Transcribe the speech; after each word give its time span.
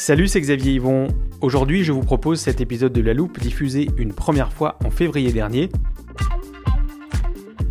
Salut, 0.00 0.28
c'est 0.28 0.40
Xavier 0.40 0.74
Yvon. 0.74 1.08
Aujourd'hui, 1.40 1.82
je 1.82 1.90
vous 1.90 2.02
propose 2.02 2.38
cet 2.38 2.60
épisode 2.60 2.92
de 2.92 3.00
La 3.00 3.14
Loupe 3.14 3.40
diffusé 3.40 3.88
une 3.98 4.14
première 4.14 4.52
fois 4.52 4.78
en 4.84 4.90
février 4.90 5.32
dernier. 5.32 5.70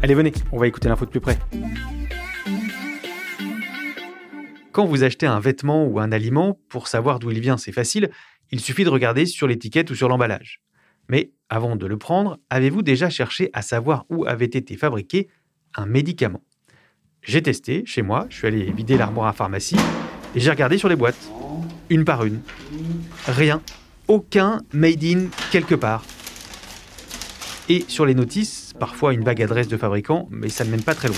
Allez, 0.02 0.14
venez, 0.14 0.34
on 0.52 0.60
va 0.60 0.68
écouter 0.68 0.90
l'info 0.90 1.06
de 1.06 1.10
plus 1.10 1.22
près. 1.22 1.40
Quand 4.74 4.86
vous 4.86 5.06
achetez 5.06 5.26
un 5.26 5.40
vêtement 5.40 5.86
ou 5.86 6.02
un 6.02 6.12
aliment, 6.12 6.60
pour 6.68 6.90
savoir 6.90 7.20
d'où 7.20 7.32
il 7.32 7.40
vient, 7.40 7.56
c'est 7.56 7.72
facile, 7.72 8.10
il 8.52 8.60
suffit 8.60 8.84
de 8.84 8.90
regarder 8.90 9.26
sur 9.26 9.48
l'étiquette 9.48 9.90
ou 9.90 9.96
sur 9.96 10.10
l'emballage. 10.10 10.62
Mais 11.08 11.32
avant 11.48 11.78
de 11.78 11.86
le 11.86 11.98
prendre, 11.98 12.40
avez-vous 12.50 12.82
déjà 12.82 13.10
cherché 13.10 13.50
à 13.54 13.62
savoir 13.62 14.06
où 14.10 14.26
avait 14.26 14.46
été 14.46 14.76
fabriqué 14.76 15.30
un 15.76 15.86
médicament? 15.86 16.44
J'ai 17.22 17.42
testé 17.42 17.84
chez 17.86 18.02
moi, 18.02 18.28
je 18.30 18.36
suis 18.36 18.48
allé 18.48 18.70
vider 18.70 18.98
l'armoire 18.98 19.28
à 19.28 19.34
pharmacie 19.34 19.78
et 20.36 20.42
j'ai 20.42 20.50
regardé 20.50 20.78
sur 20.78 20.90
les 20.90 20.98
boîtes, 20.98 21.32
une 21.90 22.06
par 22.06 22.26
une. 22.26 22.42
Rien, 23.28 23.62
aucun 24.08 24.62
made 24.74 25.04
in 25.04 25.26
quelque 25.52 25.76
part. 25.76 26.04
Et 27.70 27.86
sur 27.88 28.06
les 28.06 28.16
notices, 28.16 28.74
parfois 28.80 29.14
une 29.14 29.24
vague 29.24 29.42
adresse 29.42 29.68
de 29.68 29.78
fabricant, 29.78 30.28
mais 30.32 30.50
ça 30.50 30.64
ne 30.64 30.70
mène 30.70 30.84
pas 30.84 30.96
très 30.96 31.10
loin. 31.10 31.18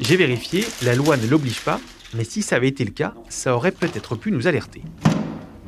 J'ai 0.00 0.16
vérifié, 0.16 0.66
la 0.82 0.94
loi 0.94 1.16
ne 1.16 1.26
l'oblige 1.26 1.60
pas, 1.60 1.80
mais 2.14 2.24
si 2.24 2.42
ça 2.42 2.56
avait 2.56 2.68
été 2.68 2.84
le 2.84 2.90
cas, 2.90 3.14
ça 3.28 3.54
aurait 3.54 3.72
peut-être 3.72 4.16
pu 4.16 4.30
nous 4.30 4.46
alerter. 4.46 4.82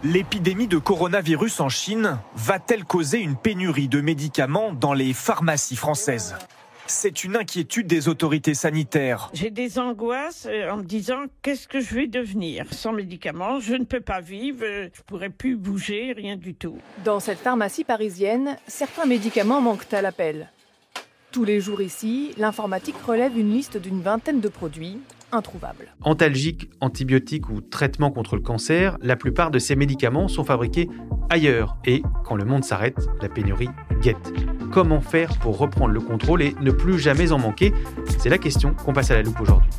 L'épidémie 0.02 0.66
de 0.66 0.78
coronavirus 0.78 1.60
en 1.60 1.69
Chine 1.69 2.19
va-t-elle 2.34 2.84
causer 2.84 3.19
une 3.19 3.36
pénurie 3.36 3.88
de 3.88 4.00
médicaments 4.00 4.72
dans 4.72 4.94
les 4.94 5.12
pharmacies 5.12 5.77
françaises? 5.77 6.34
C'est 6.92 7.22
une 7.22 7.36
inquiétude 7.36 7.86
des 7.86 8.08
autorités 8.08 8.52
sanitaires. 8.52 9.30
J'ai 9.33 9.50
des 9.50 9.78
angoisses 9.78 10.48
euh, 10.50 10.69
en 10.70 10.78
me 10.78 10.83
disant 10.83 11.27
qu'est-ce 11.41 11.69
que 11.69 11.80
je 11.80 11.94
vais 11.94 12.08
devenir 12.08 12.66
sans 12.74 12.92
médicaments? 12.92 13.60
Je 13.60 13.77
ne 13.77 13.84
peux 13.84 14.00
pas 14.00 14.20
vivre, 14.20 14.64
euh, 14.64 14.88
je 14.92 15.02
pourrais 15.02 15.30
plus 15.30 15.56
bouger, 15.56 16.12
rien 16.12 16.36
du 16.36 16.52
tout. 16.52 16.78
Dans 17.05 17.20
cette 17.20 17.38
pharmacie 17.38 17.84
parisienne, 17.84 18.56
certains 18.66 19.06
médicaments 19.06 19.60
manquent 19.60 19.94
à 19.94 20.02
l'appel. 20.02 20.50
Tous 21.30 21.44
les 21.44 21.60
jours 21.60 21.80
ici, 21.80 22.32
l'informatique 22.36 23.00
relève 23.06 23.38
une 23.38 23.52
liste 23.52 23.77
d'une 23.77 24.02
vingtaine 24.02 24.41
de 24.41 24.48
produits 24.48 24.98
introuvables. 25.33 25.95
Antalgiques, 26.03 26.70
antibiotiques 26.81 27.48
ou 27.48 27.61
traitements 27.61 28.11
contre 28.11 28.36
le 28.36 28.42
cancer, 28.42 28.97
la 29.03 29.17
plupart 29.17 29.50
de 29.50 29.59
ces 29.59 29.77
médicaments 29.77 30.28
sont 30.28 30.45
fabriqués 30.45 30.89
ailleurs. 31.31 31.77
Et 31.84 32.03
quand 32.25 32.37
le 32.37 32.45
monde 32.45 32.64
s'arrête, 32.64 32.98
la 33.20 33.28
pénurie 33.28 33.70
guette. 34.03 34.33
Comment 34.72 35.00
faire 35.00 35.39
pour 35.39 35.59
reprendre 35.59 35.92
le 35.92 36.00
contrôle 36.00 36.42
et 36.42 36.55
ne 36.61 36.70
plus 36.70 36.98
jamais 36.98 37.33
en 37.33 37.39
manquer? 37.39 37.72
C'est 38.19 38.28
la 38.28 38.39
question 38.39 38.75
qu'on 38.75 38.92
passe 38.92 39.11
à 39.11 39.14
la 39.14 39.22
loupe 39.22 39.41
aujourd'hui. 39.41 39.70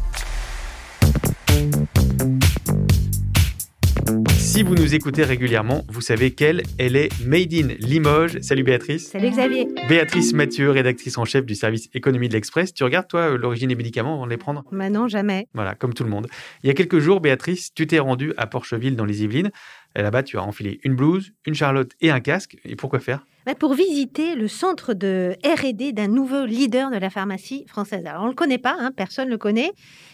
Si 4.51 4.63
vous 4.63 4.75
nous 4.75 4.93
écoutez 4.93 5.23
régulièrement, 5.23 5.85
vous 5.87 6.01
savez 6.01 6.31
qu'elle, 6.31 6.63
elle 6.77 6.97
est 6.97 7.09
Made 7.25 7.53
in 7.53 7.67
Limoges. 7.79 8.37
Salut 8.41 8.63
Béatrice. 8.63 9.09
Salut 9.09 9.29
Xavier. 9.29 9.65
Béatrice 9.87 10.33
Mathieu, 10.33 10.71
rédactrice 10.71 11.17
en 11.17 11.23
chef 11.23 11.45
du 11.45 11.55
service 11.55 11.87
économie 11.93 12.27
de 12.27 12.33
l'Express. 12.33 12.73
Tu 12.73 12.83
regardes, 12.83 13.07
toi, 13.07 13.37
l'origine 13.37 13.69
des 13.69 13.75
médicaments 13.75 14.15
avant 14.15 14.25
de 14.25 14.29
les 14.29 14.35
prendre? 14.35 14.65
Bah 14.73 14.89
non, 14.89 15.07
jamais. 15.07 15.47
Voilà, 15.53 15.73
comme 15.73 15.93
tout 15.93 16.03
le 16.03 16.09
monde. 16.09 16.27
Il 16.63 16.67
y 16.67 16.69
a 16.69 16.73
quelques 16.73 16.99
jours, 16.99 17.21
Béatrice, 17.21 17.73
tu 17.73 17.87
t'es 17.87 17.99
rendue 17.99 18.33
à 18.35 18.45
Porcheville 18.45 18.97
dans 18.97 19.05
les 19.05 19.23
Yvelines. 19.23 19.51
Et 19.95 20.01
Là-bas, 20.01 20.23
tu 20.23 20.37
as 20.37 20.43
enfilé 20.43 20.79
une 20.83 20.95
blouse, 20.95 21.33
une 21.45 21.53
charlotte 21.53 21.91
et 22.01 22.11
un 22.11 22.19
casque. 22.19 22.57
Et 22.63 22.75
pourquoi 22.75 22.99
faire? 22.99 23.25
Bah, 23.45 23.55
pour 23.55 23.73
visiter 23.73 24.35
le 24.35 24.47
centre 24.47 24.93
de 24.93 25.35
R&D 25.43 25.93
d'un 25.93 26.07
nouveau 26.07 26.45
leader 26.45 26.91
de 26.91 26.97
la 26.97 27.09
pharmacie 27.09 27.65
française. 27.67 28.05
Alors 28.05 28.23
on 28.23 28.27
le 28.27 28.35
connaît 28.35 28.59
pas, 28.59 28.75
hein, 28.79 28.91
personne 28.95 29.29
le 29.29 29.37
connaît. 29.39 29.71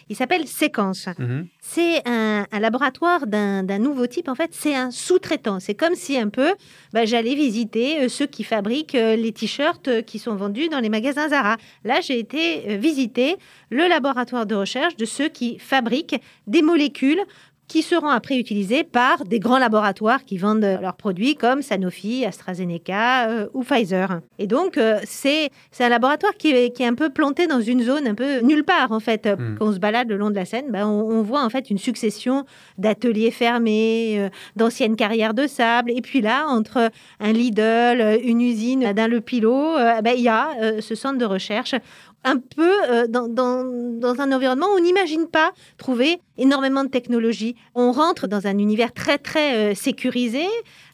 Il 0.10 0.16
s'appelle 0.16 0.48
Séquence. 0.48 1.10
Mhm. 1.20 1.48
C'est 1.60 2.08
un, 2.08 2.46
un 2.50 2.60
laboratoire 2.60 3.28
d'un 3.28 3.80
nouveau 3.80 4.08
type. 4.08 4.30
En 4.30 4.36
fait, 4.36 4.52
c'est 4.54 4.74
un 4.74 4.90
sous-traitant. 4.92 5.60
C'est 5.60 5.76
comme 5.76 5.96
si 5.96 6.18
un 6.18 6.30
peu, 6.30 6.54
bah, 6.94 7.04
j'allais 7.04 7.36
visiter 7.36 8.00
euh, 8.06 8.08
ceux 8.08 8.26
qui 8.26 8.46
fabriquent 8.46 8.96
euh, 8.96 9.18
les 9.18 9.34
t-shirts 9.34 9.90
euh, 9.90 10.02
qui 10.02 10.20
sont 10.20 10.36
vendus 10.36 10.70
dans 10.70 10.80
les 10.80 10.88
magasins 10.88 11.28
Zara. 11.28 11.58
Là, 11.84 12.00
j'ai 12.00 12.20
été 12.20 12.78
visiter 12.78 13.36
le 13.70 13.88
laboratoire 13.90 14.46
de 14.46 14.56
recherche 14.56 14.96
de 14.96 15.04
ceux 15.04 15.28
qui 15.28 15.60
fabriquent 15.60 16.22
des 16.48 16.62
molécules 16.62 17.20
qui 17.68 17.82
seront 17.82 18.08
après 18.08 18.38
utilisées 18.38 18.84
par 18.84 19.26
des 19.26 19.40
grands 19.40 19.60
laboratoires 19.60 20.24
qui 20.24 20.38
vendent 20.38 20.64
euh, 20.64 20.80
leurs 20.80 20.96
produits 20.96 21.36
comme 21.36 21.62
Sanofi, 21.62 22.26
AstraZeneca 22.26 23.30
euh, 23.30 23.48
ou 23.54 23.64
Pfizer. 23.64 24.22
Et 24.40 24.48
donc, 24.48 24.78
euh, 24.78 25.00
c'est 25.04 25.52
un 25.80 25.90
laboratoire 25.90 26.34
qui 26.38 26.52
est, 26.52 26.76
qui 26.76 26.84
est 26.84 26.88
un 26.88 26.96
peu 26.96 27.10
planté 27.10 27.48
dans 27.48 27.62
une 27.62 27.84
zone 27.84 28.08
un 28.08 28.16
peu 28.16 28.40
nulle 28.40 28.64
part, 28.64 28.92
en 28.92 29.00
fait. 29.00 29.28
Hmm. 29.28 29.56
Quand 29.60 29.68
on 29.68 29.74
se 29.74 29.80
balade 29.80 30.10
le 30.10 30.18
long 30.18 30.30
de 30.30 30.36
la 30.36 30.46
Seine, 30.46 30.72
ben, 30.72 30.88
on, 30.88 31.02
on 31.02 31.22
voit 31.22 31.44
en 31.44 31.50
fait 31.50 31.70
une 31.70 31.78
succession 31.78 32.46
d'ateliers 32.78 33.32
fermés, 33.32 34.16
euh, 34.20 34.30
d'anciennes 34.56 34.96
carrières 34.96 35.34
de 35.34 35.46
sable. 35.48 35.92
Et 35.92 36.02
puis 36.02 36.22
là, 36.22 36.48
entre 36.48 36.90
un 37.20 37.32
Lidl, 37.34 38.20
une 38.24 38.42
usine 38.42 38.94
d'un 38.94 39.08
Le 39.08 39.20
Pilot, 39.20 39.76
ben, 40.04 40.14
il 40.16 40.24
y 40.24 40.30
a 40.30 40.50
ce 40.80 40.96
centre 40.96 41.18
de 41.18 41.26
recherche 41.26 41.76
un 42.28 42.38
peu 42.38 42.72
euh, 42.90 43.08
dans, 43.08 44.20
un 44.20 44.32
environnement 44.32 44.68
où 44.68 44.78
on 44.78 44.82
n'imagine 44.82 45.28
pas 45.28 45.54
trouver 45.78 46.20
énormément 46.38 46.84
de 46.84 46.90
technologies. 46.90 47.56
On 47.74 47.92
rentre 47.92 48.28
dans 48.28 48.48
un 48.48 48.58
univers 48.58 48.94
très, 48.94 49.18
très 49.18 49.72
euh, 49.72 49.76
sécurisé, 49.76 50.46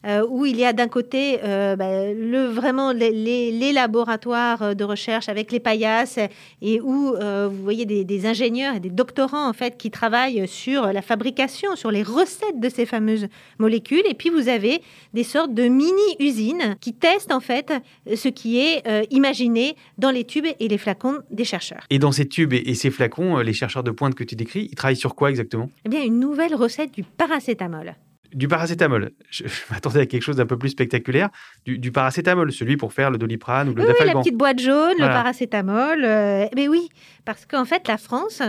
euh, 0.05 0.25
où 0.29 0.45
il 0.45 0.57
y 0.57 0.65
a 0.65 0.73
d'un 0.73 0.87
côté 0.87 1.39
euh, 1.43 1.75
bah, 1.75 2.11
le, 2.13 2.45
vraiment 2.45 2.91
les, 2.91 3.11
les- 3.11 3.51
les 3.51 3.71
laboratoires 3.73 4.61
euh, 4.61 4.73
de 4.73 4.83
recherche 4.83 5.29
avec 5.29 5.51
les 5.51 5.59
paillasses, 5.59 6.19
et 6.61 6.81
où 6.81 7.13
euh, 7.15 7.47
vous 7.51 7.63
voyez 7.63 7.85
des, 7.85 8.03
des 8.03 8.25
ingénieurs 8.25 8.75
et 8.75 8.79
des 8.79 8.89
doctorants 8.89 9.47
en 9.47 9.53
fait 9.53 9.77
qui 9.77 9.91
travaillent 9.91 10.47
sur 10.47 10.87
la 10.87 11.01
fabrication, 11.01 11.75
sur 11.75 11.91
les 11.91 12.03
recettes 12.03 12.59
de 12.59 12.69
ces 12.69 12.85
fameuses 12.85 13.27
molécules. 13.59 14.03
Et 14.09 14.13
puis 14.13 14.29
vous 14.29 14.49
avez 14.49 14.81
des 15.13 15.23
sortes 15.23 15.53
de 15.53 15.67
mini-usines 15.67 16.75
qui 16.81 16.93
testent 16.93 17.31
en 17.31 17.39
fait 17.39 17.71
ce 18.15 18.27
qui 18.27 18.59
est 18.59 18.83
imaginé 19.11 19.75
dans 19.97 20.11
les 20.11 20.23
tubes 20.23 20.45
et 20.59 20.67
les 20.67 20.77
flacons 20.77 21.19
des 21.31 21.45
chercheurs. 21.45 21.85
Et 21.89 21.99
dans 21.99 22.11
ces 22.11 22.27
tubes 22.27 22.53
et 22.53 22.63
et 22.73 22.75
ces 22.75 22.91
flacons, 22.91 23.37
les 23.37 23.53
chercheurs 23.53 23.83
de 23.83 23.91
pointe 23.91 24.15
que 24.15 24.23
tu 24.23 24.35
décris, 24.35 24.67
ils 24.71 24.75
travaillent 24.75 24.95
sur 24.95 25.15
quoi 25.15 25.29
exactement? 25.29 25.69
Eh 25.85 25.89
bien, 25.89 26.01
une 26.03 26.19
nouvelle 26.19 26.55
recette 26.55 26.91
du 26.93 27.03
paracétamol. 27.03 27.93
Du 28.33 28.47
paracétamol. 28.47 29.11
Je, 29.29 29.43
je 29.47 29.61
m'attendais 29.71 29.99
à 30.01 30.05
quelque 30.05 30.21
chose 30.23 30.37
d'un 30.37 30.45
peu 30.45 30.57
plus 30.57 30.69
spectaculaire. 30.69 31.29
Du, 31.65 31.77
du 31.77 31.91
paracétamol, 31.91 32.51
celui 32.51 32.77
pour 32.77 32.93
faire 32.93 33.11
le 33.11 33.17
doliprane 33.17 33.69
ou 33.69 33.73
le 33.75 33.81
Oui, 33.81 33.87
oui, 33.87 33.93
la 33.93 33.99
dafalgan. 33.99 34.21
petite 34.21 34.37
boîte 34.37 34.59
jaune, 34.59 34.93
Voilà. 34.97 35.07
le 35.07 35.13
paracétamol. 35.13 36.03
euh, 36.03 36.45
mais 36.55 36.67
oui, 36.67 36.89
parce 37.25 37.45
qu'en 37.45 37.65
fait, 37.65 37.87
la 37.87 37.97
France, 37.97 38.41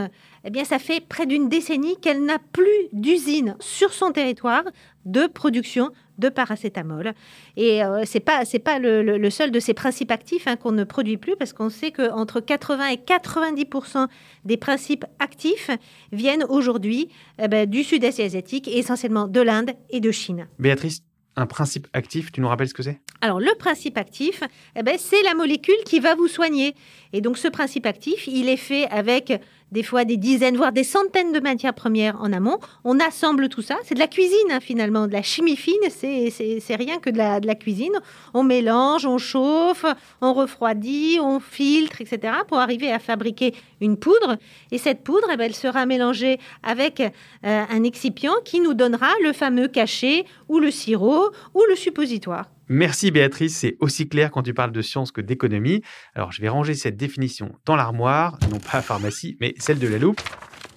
eh 0.45 0.51
bien, 0.51 0.65
ça 0.65 0.79
fait 0.79 1.01
près 1.07 1.27
d'une 1.27 1.49
décennie 1.49 1.97
qu'elle 2.01 2.25
n'a 2.25 2.39
plus 2.53 2.69
d'usine 2.93 3.57
sur 3.61 3.93
son 3.93 4.11
territoire 4.13 4.65
de 5.05 5.27
production 5.27 5.91
de 6.19 6.29
paracétamol. 6.29 7.13
Et 7.57 7.83
euh, 7.85 8.03
c'est 8.05 8.21
pas 8.21 8.45
c'est 8.45 8.59
pas 8.59 8.79
le, 8.79 9.03
le- 9.03 9.19
le 9.19 9.31
seul 9.31 9.51
de 9.51 9.61
ces 9.61 9.75
principes 9.75 10.11
actifs 10.11 10.47
hein, 10.47 10.57
qu'on 10.57 10.73
ne 10.73 10.85
produit 10.85 11.17
plus, 11.17 11.37
parce 11.37 11.53
qu'on 11.53 11.71
sait 11.71 11.91
qu'entre 11.91 12.41
80 12.41 12.89
et 12.89 12.97
90% 12.97 14.07
des 14.45 14.57
principes 14.57 15.05
actifs 15.19 15.71
viennent 16.13 16.45
aujourd'hui 16.49 17.09
eh 17.43 17.49
ben, 17.49 17.69
du 17.69 17.83
sud-est 17.85 18.21
asiatique, 18.21 18.69
et 18.69 18.79
essentiellement 18.79 19.27
de 19.29 19.41
l'Inde 19.41 19.71
et 19.91 20.01
de 20.01 20.11
Chine. 20.11 20.47
Béatrice, 20.59 21.03
un 21.37 21.47
principe 21.47 21.89
actif, 21.93 22.31
tu 22.31 22.41
nous 22.41 22.49
rappelles 22.49 22.69
ce 22.69 22.75
que 22.75 22.83
c'est? 22.85 23.01
Alors, 23.21 23.41
le 23.41 23.53
principe 23.59 23.99
actif, 23.99 24.43
eh 24.77 24.83
ben, 24.83 24.97
c'est 24.99 25.23
la 25.25 25.35
molécule 25.35 25.75
qui 25.85 25.99
va 25.99 26.15
vous 26.15 26.29
soigner. 26.29 26.75
Et 27.13 27.21
donc, 27.21 27.39
ce 27.39 27.49
principe 27.49 27.87
actif, 27.87 28.27
il 28.29 28.49
est 28.49 28.57
fait 28.57 28.87
avec 28.89 29.33
des 29.75 29.83
fois 29.83 30.05
des 30.05 30.17
dizaines, 30.17 30.57
voire 30.57 30.71
des 30.71 30.85
centaines 30.85 31.33
de 31.33 31.41
matières 31.41 31.75
premières 31.75 32.17
en 32.23 32.33
amont. 32.33 32.59
On 32.85 33.01
assemble 33.01 33.49
tout 33.49 33.61
ça. 33.61 33.77
C'est 33.83 33.97
de 33.97 33.99
la 33.99 34.07
cuisine, 34.07 34.53
hein, 34.53 34.61
finalement. 34.61 35.09
De 35.09 35.13
la 35.13 35.23
chimie 35.23 35.57
fine, 35.57 35.75
c'est 35.91 36.77
rien 36.77 37.01
que 37.01 37.11
de 37.11 37.19
la, 37.19 37.41
de 37.41 37.47
la 37.49 37.57
cuisine. 37.57 37.93
On 38.35 38.45
mélange, 38.45 39.05
on 39.05 39.19
chauffe, 39.19 39.85
on 40.21 40.33
refroidit, 40.33 41.19
on 41.21 41.41
filtre, 41.41 42.01
etc. 42.01 42.35
pour 42.47 42.59
arriver 42.59 42.93
à 42.93 43.01
fabriquer 43.01 43.53
une 43.81 43.97
poudre. 43.97 44.37
Et 44.71 44.79
cette 44.79 45.03
poudre, 45.03 45.27
eh 45.33 45.37
ben, 45.37 45.47
elle 45.47 45.57
sera 45.57 45.87
mélangée 45.87 46.39
avec 46.63 47.01
euh, 47.01 47.09
un 47.43 47.83
excipient 47.83 48.37
qui 48.45 48.61
nous 48.61 48.75
donnera 48.75 49.11
le 49.25 49.33
fameux 49.33 49.67
cachet 49.67 50.25
ou 50.49 50.61
le 50.61 50.71
sirop 50.71 51.31
ou 51.53 51.63
le 51.69 51.75
suppositoire. 51.75 52.47
Merci 52.69 53.11
Béatrice, 53.11 53.57
c'est 53.57 53.77
aussi 53.81 54.09
clair 54.09 54.31
quand 54.31 54.43
tu 54.43 54.55
parles 54.55 54.73
de 54.73 54.83
science 54.83 55.13
que 55.13 55.21
d'économie. 55.21 55.83
Alors 56.15 56.33
je 56.33 56.41
vais 56.41 56.49
ranger 56.49 56.75
cette 56.75 56.97
définition 56.97 57.53
dans 57.67 57.77
l'armoire, 57.77 58.39
non 58.51 58.59
pas 58.59 58.81
pharmacie, 58.81 59.37
mais 59.41 59.55
celle 59.59 59.79
de 59.79 59.89
la 59.89 59.99
loupe. 59.99 60.21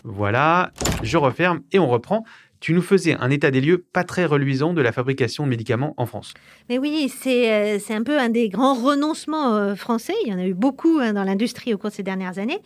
Voilà, 0.03 0.71
je 1.03 1.17
referme 1.17 1.61
et 1.71 1.79
on 1.79 1.87
reprend. 1.87 2.23
Tu 2.59 2.73
nous 2.73 2.81
faisais 2.81 3.13
un 3.13 3.29
état 3.29 3.51
des 3.51 3.61
lieux 3.61 3.85
pas 3.93 4.03
très 4.03 4.25
reluisant 4.25 4.73
de 4.73 4.81
la 4.81 4.91
fabrication 4.91 5.43
de 5.43 5.49
médicaments 5.49 5.93
en 5.97 6.05
France. 6.05 6.33
Mais 6.69 6.79
oui, 6.79 7.11
c'est 7.15 7.77
euh, 7.77 7.79
un 7.89 8.03
peu 8.03 8.17
un 8.17 8.29
des 8.29 8.49
grands 8.49 8.73
renoncements 8.73 9.55
euh, 9.55 9.75
français. 9.75 10.15
Il 10.25 10.31
y 10.31 10.33
en 10.33 10.39
a 10.39 10.45
eu 10.45 10.55
beaucoup 10.55 10.97
hein, 10.99 11.13
dans 11.13 11.23
l'industrie 11.23 11.73
au 11.73 11.77
cours 11.77 11.91
de 11.91 11.95
ces 11.95 12.03
dernières 12.03 12.39
années. 12.39 12.59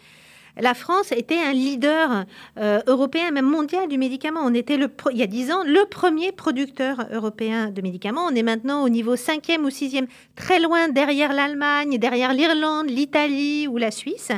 La 0.59 0.73
France 0.73 1.11
était 1.11 1.37
un 1.37 1.53
leader 1.53 2.25
euh, 2.57 2.81
européen, 2.87 3.31
même 3.31 3.45
mondial 3.45 3.87
du 3.87 3.97
médicament. 3.97 4.41
On 4.43 4.53
était, 4.53 4.77
le 4.77 4.89
il 5.11 5.17
y 5.17 5.23
a 5.23 5.27
dix 5.27 5.51
ans, 5.51 5.63
le 5.63 5.85
premier 5.89 6.31
producteur 6.31 7.05
européen 7.11 7.69
de 7.69 7.81
médicaments. 7.81 8.25
On 8.25 8.35
est 8.35 8.43
maintenant 8.43 8.83
au 8.83 8.89
niveau 8.89 9.15
cinquième 9.15 9.65
ou 9.65 9.69
sixième, 9.69 10.07
très 10.35 10.59
loin 10.59 10.89
derrière 10.89 11.33
l'Allemagne, 11.33 11.97
derrière 11.97 12.33
l'Irlande, 12.33 12.89
l'Italie 12.89 13.67
ou 13.67 13.77
la 13.77 13.91
Suisse. 13.91 14.31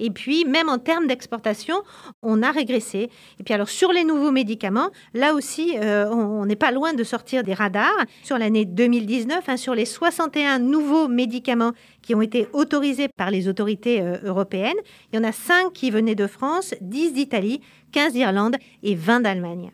Et 0.00 0.10
puis, 0.10 0.44
même 0.44 0.68
en 0.68 0.78
termes 0.78 1.06
d'exportation, 1.06 1.76
on 2.22 2.42
a 2.42 2.50
régressé. 2.50 3.10
Et 3.38 3.44
puis, 3.44 3.54
alors, 3.54 3.68
sur 3.68 3.92
les 3.92 4.04
nouveaux 4.04 4.30
médicaments, 4.30 4.90
là 5.12 5.34
aussi, 5.34 5.76
euh, 5.78 6.08
on 6.10 6.46
n'est 6.46 6.56
pas 6.56 6.70
loin 6.70 6.92
de 6.94 7.04
sortir 7.04 7.42
des 7.42 7.54
radars. 7.54 8.04
Sur 8.22 8.38
l'année 8.38 8.64
2019, 8.64 9.48
hein, 9.48 9.56
sur 9.56 9.74
les 9.74 9.84
61 9.84 10.58
nouveaux 10.58 11.08
médicaments 11.08 11.72
qui 12.02 12.14
ont 12.14 12.22
été 12.22 12.48
autorisés 12.52 13.08
par 13.08 13.30
les 13.30 13.48
autorités 13.48 14.00
euh, 14.00 14.16
européennes, 14.24 14.76
il 15.12 15.16
y 15.16 15.18
en 15.18 15.24
a 15.24 15.32
5 15.32 15.72
qui 15.72 15.90
venaient 15.90 16.14
de 16.14 16.26
France, 16.26 16.74
10 16.80 17.12
d'Italie, 17.12 17.60
15 17.92 18.12
d'Irlande 18.12 18.56
et 18.82 18.94
20 18.94 19.20
d'Allemagne. 19.20 19.70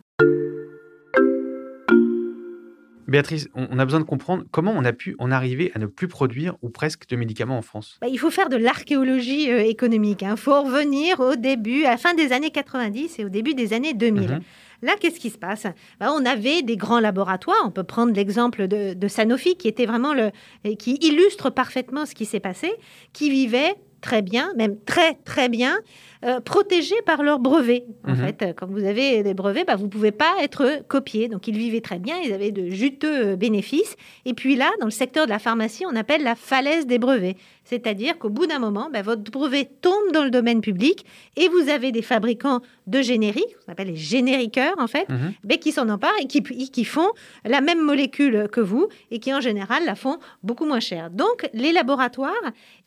Béatrice, 3.11 3.49
on 3.57 3.81
a 3.81 3.85
besoin 3.85 3.99
de 3.99 4.05
comprendre 4.05 4.45
comment 4.53 4.73
on 4.73 4.85
a 4.85 4.93
pu 4.93 5.17
en 5.19 5.33
arriver 5.33 5.73
à 5.75 5.81
ne 5.81 5.87
plus 5.87 6.07
produire 6.07 6.55
ou 6.63 6.69
presque 6.71 7.09
de 7.09 7.17
médicaments 7.17 7.59
en 7.59 7.63
France. 7.63 7.99
Bah, 8.01 8.07
il 8.09 8.19
faut 8.19 8.31
faire 8.31 8.49
de 8.49 8.57
l'archéologie 8.57 9.51
euh, 9.51 9.65
économique. 9.65 10.23
Il 10.23 10.27
hein. 10.27 10.37
faut 10.37 10.63
revenir 10.63 11.19
au 11.19 11.35
début, 11.35 11.85
à 11.87 11.91
la 11.91 11.97
fin 11.97 12.15
des 12.15 12.31
années 12.31 12.53
90 12.53 13.19
et 13.19 13.25
au 13.25 13.29
début 13.29 13.55
des 13.55 13.73
années 13.73 13.95
2000. 13.95 14.31
Mhm. 14.31 14.41
Là, 14.83 14.93
qu'est-ce 14.99 15.19
qui 15.19 15.31
se 15.31 15.39
passe? 15.39 15.67
Bah, 15.99 16.13
On 16.17 16.25
avait 16.25 16.63
des 16.63 16.77
grands 16.77 17.01
laboratoires. 17.01 17.61
On 17.65 17.73
peut 17.73 17.83
prendre 17.83 18.13
l'exemple 18.13 18.69
de, 18.69 18.95
de, 18.95 19.09
Sanofi, 19.09 19.57
qui 19.57 19.67
était 19.67 19.87
vraiment 19.87 20.15
le, 20.15 20.31
qui 20.77 20.95
illustre 21.03 21.51
parfaitement 21.51 22.07
ce 22.07 22.15
qui 22.15 22.27
s'est 22.27 22.39
passé, 22.39 22.71
qui 23.13 23.29
vivait 23.29 23.75
très 24.01 24.23
bien, 24.23 24.53
même 24.57 24.77
très 24.87 25.15
très 25.25 25.49
bien, 25.49 25.79
euh, 26.23 26.39
protégés 26.41 27.01
par 27.07 27.23
leurs 27.23 27.39
brevets. 27.39 27.87
En 28.07 28.11
mhm. 28.11 28.17
fait, 28.17 28.43
euh, 28.43 28.53
quand 28.55 28.67
vous 28.67 28.85
avez 28.85 29.23
des 29.23 29.33
brevets, 29.33 29.67
bah, 29.67 29.77
vous 29.77 29.87
ne 29.87 29.91
pouvez 29.91 30.13
pas 30.13 30.35
être 30.43 30.83
copié. 30.87 31.29
Donc, 31.29 31.49
ils 31.49 31.57
vivaient 31.57 31.81
très 31.81 31.99
bien, 31.99 32.17
ils 32.23 32.35
avaient 32.35 32.53
de 32.53 32.69
juteux 32.69 33.29
euh, 33.29 33.37
bénéfices. 33.37 33.97
Et 34.27 34.35
puis 34.35 34.55
là, 34.55 34.71
dans 34.81 34.87
le 34.87 34.91
secteur 34.91 35.25
de 35.25 35.31
la 35.31 35.39
pharmacie, 35.39 35.85
on 35.91 35.97
appelle 35.97 36.23
la 36.23 36.35
falaise 36.35 36.87
des 36.87 36.99
brevets. 36.99 37.37
C'est-à-dire 37.71 38.19
qu'au 38.19 38.31
bout 38.31 38.47
d'un 38.47 38.59
moment, 38.59 38.91
bah, 38.93 39.01
votre 39.01 39.31
brevet 39.31 39.71
tombe 39.81 40.13
dans 40.13 40.25
le 40.25 40.31
domaine 40.31 40.61
public 40.61 41.07
et 41.37 41.49
vous 41.49 41.69
avez 41.71 41.93
des 41.93 42.03
fabricants 42.03 42.61
de 42.89 43.01
génériques, 43.01 43.55
on 43.69 43.73
appelle 43.73 43.87
les 43.87 43.97
génériqueurs 43.97 44.75
en 44.79 44.89
fait, 44.89 45.09
mhm. 45.09 45.35
mais 45.45 45.59
qui 45.59 45.71
s'en 45.71 45.89
emparent 45.89 46.19
et 46.21 46.27
qui, 46.27 46.43
qui 46.43 46.85
font 46.85 47.09
la 47.45 47.61
même 47.61 47.81
molécule 47.81 48.49
que 48.51 48.61
vous 48.61 48.89
et 49.13 49.21
qui 49.21 49.33
en 49.33 49.41
général 49.41 49.85
la 49.87 49.95
font 49.95 50.19
beaucoup 50.43 50.67
moins 50.67 50.81
cher. 50.81 51.11
Donc, 51.11 51.49
les 51.55 51.71
laboratoires, 51.73 52.33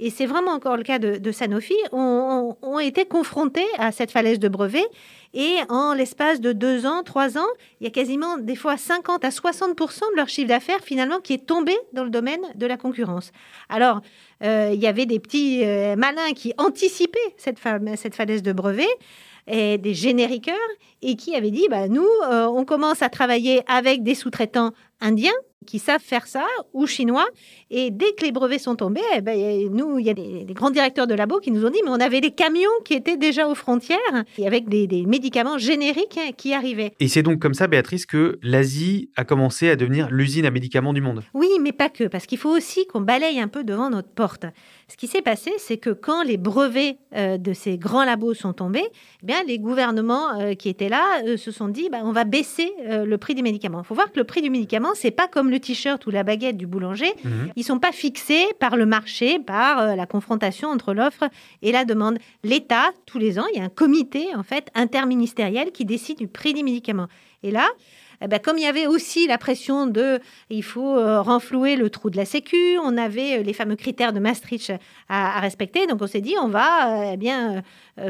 et 0.02 0.10
c'est 0.10 0.26
vraiment 0.26 0.52
encore 0.52 0.76
le 0.76 0.84
cas 0.84 1.00
de, 1.00 1.32
Sanofi, 1.32 1.78
ont, 1.94 2.58
ont 2.62 2.80
été 2.80 3.06
confrontés 3.24 3.66
à 3.80 3.94
cette 3.94 4.12
falaise 4.12 4.38
de 4.38 4.50
brevets. 4.50 4.90
Et 5.34 5.56
en 5.70 5.94
l'espace 5.94 6.42
de 6.42 6.52
deux 6.52 6.86
ans, 6.86 7.04
trois 7.04 7.38
ans, 7.38 7.48
il 7.80 7.86
y 7.86 7.88
a 7.88 7.90
quasiment 7.90 8.38
des 8.38 8.58
fois 8.58 8.76
50 8.76 9.24
à 9.24 9.32
60 9.32 9.78
de 9.78 10.16
leur 10.18 10.28
chiffre 10.28 10.50
d'affaires 10.50 10.82
finalement 10.84 11.20
qui 11.22 11.34
est 11.34 11.46
tombé 11.46 11.74
dans 11.94 12.04
le 12.04 12.10
domaine 12.10 12.42
de 12.54 12.66
la 12.66 12.76
concurrence. 12.76 13.32
Alors, 13.70 14.02
euh, 14.44 14.72
il 14.74 14.80
y 14.80 14.88
avait 14.88 15.06
des 15.06 15.20
petits 15.20 15.64
euh, 15.64 15.96
malins 15.96 16.34
qui 16.36 16.54
anticipaient 16.58 17.20
cette, 17.38 17.60
falaise 17.60 18.44
de 18.44 18.52
brevets 18.52 18.86
et 19.48 19.78
des 19.78 19.94
génériqueurs 19.94 20.70
et 21.02 21.16
qui 21.16 21.34
avaient 21.34 21.52
dit 21.52 21.68
bah, 21.70 21.88
nous, 21.88 22.08
euh, 22.30 22.46
on 22.46 22.66
commence 22.66 23.02
à 23.02 23.10
travailler 23.10 23.64
avec 23.68 24.04
des 24.04 24.16
sous-traitants 24.16 24.72
indiens 25.00 25.32
qui 25.64 25.80
savent 25.80 26.02
faire 26.02 26.28
ça, 26.28 26.46
ou 26.74 26.86
chinois. 26.86 27.26
Et 27.70 27.92
dès 27.92 28.14
que 28.14 28.26
les 28.26 28.32
brevets 28.32 28.60
sont 28.60 28.76
tombés, 28.76 29.02
eh 29.16 29.22
ben, 29.22 29.70
nous, 29.72 30.00
il 30.00 30.06
y 30.06 30.10
a 30.10 30.14
des, 30.14 30.46
grands 30.54 30.70
directeurs 30.70 31.08
de 31.08 31.14
labo 31.14 31.40
qui 31.40 31.52
nous 31.52 31.66
ont 31.66 31.70
dit, 31.70 31.80
mais 31.84 31.90
on 31.90 32.00
avait 32.00 32.22
des 32.22 32.32
camions 32.32 32.70
qui 32.86 32.94
étaient 32.94 33.18
déjà 33.18 33.48
aux 33.48 33.56
frontières, 33.56 33.98
et 34.38 34.48
avec 34.48 34.70
des, 34.70 35.06
médicaments 35.06 35.58
génériques 35.58 36.18
hein, 36.18 36.32
qui 36.36 36.54
arrivaient. 36.54 36.94
Et 37.00 37.08
c'est 37.08 37.24
donc 37.24 37.40
comme 37.40 37.54
ça, 37.54 37.68
Béatrice, 37.68 38.06
que 38.06 38.40
l'Asie 38.42 39.10
a 39.16 39.24
commencé 39.24 39.70
à 39.70 39.76
devenir 39.76 40.10
l'usine 40.12 40.46
à 40.46 40.52
médicaments 40.52 40.94
du 40.94 41.02
monde. 41.02 41.24
Oui, 41.34 41.50
mais 41.62 41.72
pas 41.72 41.90
que, 41.90 42.06
parce 42.06 42.26
qu'il 42.26 42.38
faut 42.38 42.56
aussi 42.56 42.86
qu'on 42.88 43.02
balaye 43.02 43.40
un 43.40 43.48
peu 43.48 43.64
devant 43.64 43.90
notre 43.90 44.10
porte. 44.10 44.46
Ce 44.94 44.98
qui 44.98 45.08
s'est 45.08 45.24
passé, 45.24 45.52
c'est 45.58 45.78
que 45.78 45.90
quand 45.90 46.22
les 46.22 46.38
brevets 46.38 46.98
euh, 47.16 47.40
de 47.40 47.54
ces 47.54 47.80
grands 47.80 48.06
labos 48.06 48.36
sont 48.36 48.54
tombés, 48.54 48.86
eh 48.86 49.26
bien, 49.26 49.42
les 49.48 49.58
gouvernements 49.58 50.40
euh, 50.40 50.54
qui 50.54 50.70
étaient 50.70 50.88
là 50.88 51.24
euh, 51.26 51.36
se 51.36 51.50
sont 51.50 51.68
dit, 51.68 51.90
bah, 51.90 52.02
on 52.04 52.12
va 52.12 52.26
baisser 52.26 52.72
le 52.86 53.16
prix 53.18 53.34
des 53.34 53.42
médicaments. 53.42 53.82
Il 53.82 53.88
faut 53.88 53.96
voir 53.96 54.12
que 54.12 54.20
le 54.20 54.24
prix 54.24 54.44
du 54.44 54.52
médicament, 54.52 54.90
c'est 54.94 55.10
pas 55.10 55.28
comme 55.28 55.50
le 55.50 55.60
t-shirt 55.60 56.06
ou 56.06 56.12
la 56.12 56.22
baguette 56.22 56.58
du 56.58 56.68
boulanger. 56.68 57.12
Mhm. 57.24 57.54
Ils 57.56 57.64
sont 57.64 57.80
pas 57.80 57.92
fixés 57.92 58.46
par 58.60 58.78
le 58.78 58.86
marché, 58.86 59.40
par 59.40 59.96
la 59.96 60.06
confrontation 60.06 60.70
entre 60.70 60.94
l'offre 60.94 61.28
et 61.64 61.72
la 61.72 61.86
demande. 61.86 62.20
L'État, 62.44 62.92
tous 63.08 63.18
les 63.18 63.40
ans, 63.40 63.46
il 63.52 63.58
y 63.58 63.62
a 63.64 63.66
un 63.66 63.70
comité 63.70 64.36
en 64.36 64.44
fait 64.44 64.70
interministériel 64.76 65.72
qui 65.72 65.86
décide 65.86 66.20
du 66.20 66.28
prix 66.28 66.54
des 66.54 66.62
médicaments. 66.62 67.08
Et 67.42 67.50
là, 67.50 67.68
eh 68.22 68.28
ben, 68.28 68.40
comme 68.40 68.58
il 68.58 68.64
y 68.64 68.68
avait 68.68 68.88
aussi 68.88 69.28
la 69.28 69.38
pression 69.38 69.88
de 69.88 70.20
il 70.50 70.64
faut 70.64 70.98
euh, 70.98 71.22
renflouer 71.22 71.76
le 71.76 71.90
trou 71.90 72.10
de 72.10 72.18
la 72.18 72.26
Sécu, 72.26 72.78
on 72.84 72.98
avait 72.98 73.40
euh, 73.40 73.44
les 73.44 73.54
fameux 73.54 73.76
critères 73.76 74.14
de 74.14 74.20
Maastricht 74.20 74.74
à, 75.10 75.40
respecter. 75.40 75.88
Donc 75.88 76.02
on 76.02 76.08
s'est 76.08 76.22
dit 76.22 76.36
on 76.42 76.48
va 76.48 76.90
euh, 76.90 77.12
eh 77.14 77.18
bien 77.18 77.64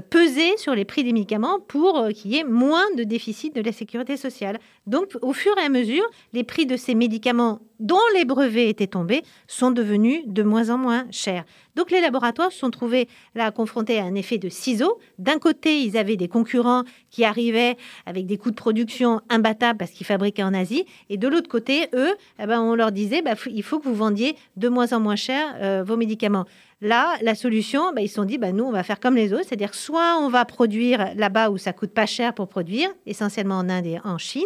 peser 0.09 0.55
sur 0.57 0.75
les 0.75 0.85
prix 0.85 1.03
des 1.03 1.11
médicaments 1.11 1.59
pour 1.59 2.07
qu'il 2.13 2.31
y 2.31 2.37
ait 2.37 2.43
moins 2.43 2.85
de 2.95 3.03
déficit 3.03 3.53
de 3.55 3.61
la 3.61 3.71
sécurité 3.71 4.15
sociale. 4.17 4.59
Donc 4.87 5.11
au 5.21 5.33
fur 5.33 5.53
et 5.57 5.65
à 5.65 5.69
mesure, 5.69 6.05
les 6.31 6.43
prix 6.43 6.65
de 6.65 6.77
ces 6.77 6.95
médicaments 6.95 7.59
dont 7.79 7.97
les 8.15 8.23
brevets 8.23 8.69
étaient 8.69 8.87
tombés 8.87 9.23
sont 9.47 9.71
devenus 9.71 10.23
de 10.25 10.41
moins 10.41 10.69
en 10.69 10.77
moins 10.77 11.05
chers. 11.11 11.43
Donc 11.75 11.91
les 11.91 12.01
laboratoires 12.01 12.51
se 12.51 12.59
sont 12.59 12.69
trouvés 12.69 13.07
là 13.35 13.51
confrontés 13.51 13.99
à 13.99 14.03
un 14.03 14.15
effet 14.15 14.37
de 14.37 14.47
ciseaux. 14.47 14.99
D'un 15.19 15.37
côté, 15.37 15.81
ils 15.81 15.97
avaient 15.97 16.15
des 16.15 16.27
concurrents 16.27 16.83
qui 17.09 17.25
arrivaient 17.25 17.75
avec 18.05 18.25
des 18.25 18.37
coûts 18.37 18.51
de 18.51 18.55
production 18.55 19.21
imbattables 19.29 19.77
parce 19.77 19.91
qu'ils 19.91 20.05
fabriquaient 20.05 20.43
en 20.43 20.53
Asie. 20.53 20.85
Et 21.09 21.17
de 21.17 21.27
l'autre 21.27 21.49
côté, 21.49 21.87
eux, 21.93 22.13
eh 22.39 22.45
ben, 22.45 22.61
on 22.61 22.75
leur 22.75 22.91
disait, 22.91 23.21
bah, 23.21 23.33
il 23.51 23.63
faut 23.63 23.79
que 23.79 23.87
vous 23.87 23.95
vendiez 23.95 24.35
de 24.55 24.69
moins 24.69 24.93
en 24.93 24.99
moins 24.99 25.15
cher 25.15 25.55
euh, 25.61 25.83
vos 25.85 25.97
médicaments. 25.97 26.45
Là, 26.83 27.15
la 27.21 27.33
solution, 27.33 27.93
bah, 27.93 28.01
ils 28.01 28.09
se 28.09 28.15
sont 28.15 28.25
dit, 28.25 28.37
bah, 28.37 28.51
nous, 28.51 28.65
on 28.65 28.71
va 28.71 28.83
faire 28.83 28.99
comme 28.99 29.15
les 29.15 29.31
autres, 29.31 29.45
c'est-à-dire 29.47 29.73
soit 29.73 30.17
on 30.19 30.27
va 30.27 30.43
produire 30.43 31.15
là-bas 31.15 31.49
où 31.49 31.57
ça 31.57 31.71
coûte 31.71 31.93
pas 31.93 32.05
cher 32.05 32.33
pour 32.33 32.49
produire, 32.49 32.89
essentiellement 33.05 33.55
en 33.55 33.69
Inde 33.69 33.85
et 33.85 33.99
en 34.03 34.17
Chine, 34.17 34.43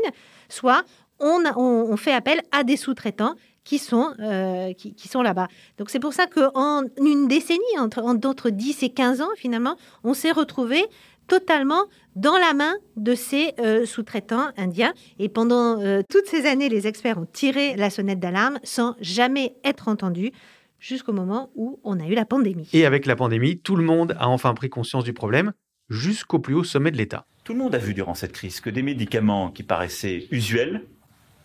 soit 0.48 0.84
on, 1.20 1.98
fait 1.98 2.13
appel 2.13 2.39
à 2.51 2.63
des 2.63 2.77
sous-traitants 2.77 3.34
qui 3.63 3.79
sont, 3.79 4.13
euh, 4.20 4.72
qui, 4.74 5.08
sont 5.08 5.24
là-bas. 5.24 5.48
Donc 5.79 5.89
c'est 5.89 6.00
pour 6.00 6.13
ça 6.13 6.27
qu'en 6.27 6.84
une 7.03 7.27
décennie, 7.27 7.60
entre, 7.79 8.03
entre 8.03 8.51
10 8.51 8.84
et 8.84 8.89
15 8.89 9.22
ans, 9.22 9.29
finalement, 9.36 9.75
on 10.03 10.13
s'est 10.13 10.32
retrouvé 10.32 10.86
totalement 11.27 11.86
dans 12.15 12.38
la 12.38 12.53
main 12.53 12.75
de 12.98 13.15
ces 13.15 13.53
euh, 13.60 13.88
sous-traitants 13.88 14.50
indiens. 14.58 14.94
Et 15.17 15.27
pendant 15.27 15.82
euh, 15.82 16.01
toutes 16.08 16.27
ces 16.27 16.46
années, 16.46 16.70
les 16.70 16.86
experts 16.86 17.17
ont 17.17 17.25
tiré 17.25 17.75
la 17.75 17.89
sonnette 17.89 18.20
d'alarme 18.20 18.60
sans 18.63 18.96
jamais 19.01 19.56
être 19.63 19.88
entendus 19.88 20.32
jusqu'au 20.79 21.13
moment 21.13 21.50
où 21.55 21.79
on 21.84 22.00
a 22.00 22.05
eu 22.05 22.13
la 22.13 22.25
pandémie. 22.25 22.69
Et 22.74 22.86
avec 22.86 23.05
la 23.05 23.15
pandémie, 23.15 23.60
tout 23.60 23.75
le 23.75 23.84
monde 23.84 24.15
a 24.19 24.29
enfin 24.29 24.53
pris 24.53 24.69
conscience 24.69 25.03
du 25.03 25.13
problème 25.13 25.53
jusqu'au 25.89 26.39
plus 26.39 26.53
haut 26.53 26.63
sommet 26.63 26.91
de 26.91 26.98
l'État. 26.98 27.25
Tout 27.43 27.53
le 27.53 27.60
monde 27.60 27.75
a 27.75 27.79
vu 27.79 27.93
durant 27.93 28.13
cette 28.13 28.34
crise 28.34 28.60
que 28.60 28.69
des 28.69 28.81
médicaments 28.81 29.51
qui 29.51 29.63
paraissaient 29.63 30.27
usuels 30.31 30.84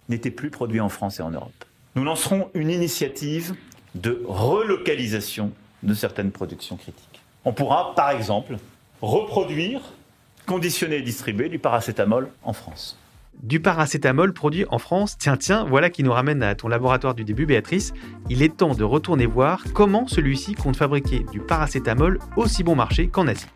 n'étaient 0.08 0.30
plus 0.30 0.50
produits 0.50 0.80
en 0.80 0.88
France 0.88 1.20
et 1.20 1.22
en 1.22 1.30
Europe 1.30 1.64
nous 1.94 2.04
lancerons 2.04 2.50
une 2.54 2.70
initiative 2.70 3.54
de 3.94 4.22
relocalisation 4.26 5.52
de 5.82 5.94
certaines 5.94 6.30
productions 6.30 6.76
critiques. 6.76 7.20
On 7.44 7.52
pourra, 7.52 7.94
par 7.94 8.10
exemple, 8.10 8.56
reproduire, 9.00 9.80
conditionner 10.46 10.96
et 10.96 11.02
distribuer 11.02 11.48
du 11.48 11.58
paracétamol 11.58 12.30
en 12.42 12.52
France. 12.52 12.98
Du 13.42 13.60
paracétamol 13.60 14.32
produit 14.32 14.64
en 14.70 14.78
France, 14.78 15.16
tiens, 15.18 15.36
tiens, 15.36 15.64
voilà 15.64 15.90
qui 15.90 16.02
nous 16.02 16.12
ramène 16.12 16.42
à 16.42 16.54
ton 16.54 16.68
laboratoire 16.68 17.14
du 17.14 17.24
début, 17.24 17.46
Béatrice. 17.46 17.92
Il 18.28 18.42
est 18.42 18.56
temps 18.56 18.74
de 18.74 18.84
retourner 18.84 19.26
voir 19.26 19.64
comment 19.74 20.06
celui-ci 20.06 20.54
compte 20.54 20.76
fabriquer 20.76 21.24
du 21.32 21.40
paracétamol 21.40 22.18
aussi 22.36 22.62
bon 22.62 22.76
marché 22.76 23.08
qu'en 23.08 23.26
Asie. 23.26 23.46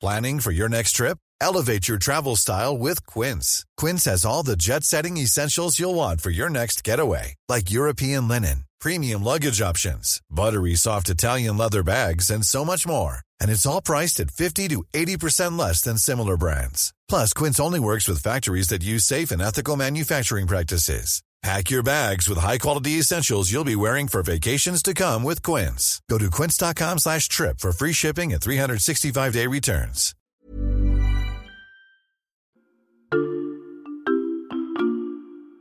Planning 0.00 0.38
for 0.38 0.52
your 0.52 0.68
next 0.68 0.92
trip? 0.96 1.16
Elevate 1.40 1.88
your 1.88 1.98
travel 1.98 2.36
style 2.36 2.76
with 2.76 3.06
Quince. 3.06 3.64
Quince 3.76 4.04
has 4.04 4.24
all 4.24 4.42
the 4.42 4.56
jet 4.56 4.84
setting 4.84 5.16
essentials 5.16 5.78
you'll 5.78 5.94
want 5.94 6.20
for 6.20 6.30
your 6.30 6.50
next 6.50 6.84
getaway, 6.84 7.34
like 7.48 7.70
European 7.70 8.28
linen, 8.28 8.64
premium 8.80 9.24
luggage 9.24 9.62
options, 9.62 10.20
buttery 10.30 10.74
soft 10.74 11.08
Italian 11.08 11.56
leather 11.56 11.82
bags, 11.82 12.30
and 12.30 12.44
so 12.44 12.64
much 12.64 12.86
more. 12.86 13.23
And 13.40 13.50
it's 13.50 13.66
all 13.66 13.80
priced 13.80 14.20
at 14.20 14.30
50 14.30 14.68
to 14.68 14.84
80% 14.92 15.58
less 15.58 15.80
than 15.80 15.96
similar 15.98 16.36
brands. 16.36 16.92
Plus, 17.08 17.32
Quince 17.32 17.58
only 17.58 17.80
works 17.80 18.06
with 18.06 18.22
factories 18.22 18.68
that 18.68 18.84
use 18.84 19.04
safe 19.04 19.30
and 19.30 19.40
ethical 19.40 19.76
manufacturing 19.76 20.46
practices. 20.46 21.22
Pack 21.44 21.70
your 21.70 21.82
bags 21.82 22.26
with 22.26 22.38
high-quality 22.38 22.92
essentials 22.92 23.52
you'll 23.52 23.64
be 23.64 23.76
wearing 23.76 24.08
for 24.08 24.22
vacations 24.22 24.82
to 24.82 24.94
come 24.94 25.22
with 25.22 25.42
Quince. 25.42 26.00
Go 26.08 26.16
to 26.16 26.30
quince.com 26.30 26.96
slash 26.96 27.28
trip 27.28 27.58
for 27.58 27.70
free 27.70 27.92
shipping 27.92 28.32
and 28.32 28.40
365-day 28.40 29.46
returns. 29.46 30.14